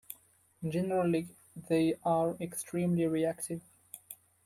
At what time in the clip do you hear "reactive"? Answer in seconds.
3.05-3.61